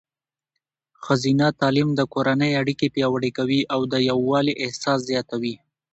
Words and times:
ښځینه 1.05 1.47
تعلیم 1.59 1.89
د 1.95 2.01
کورنۍ 2.13 2.51
اړیکې 2.61 2.87
پیاوړې 2.95 3.31
کوي 3.37 3.61
او 3.73 3.79
د 3.91 3.93
یووالي 4.09 4.53
احساس 4.65 4.99
زیاتوي. 5.09 5.55